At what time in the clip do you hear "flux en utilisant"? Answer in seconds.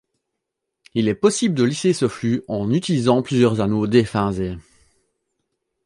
2.07-3.21